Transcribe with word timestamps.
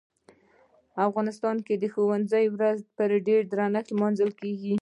په 0.93 0.99
افغانستان 1.09 1.55
کې 1.65 1.73
د 1.77 1.85
ښوونکي 1.93 2.45
ورځ 2.55 2.79
په 2.95 3.03
ډیر 3.27 3.41
درنښت 3.51 3.87
لمانځل 3.91 4.31
کیږي. 4.41 4.73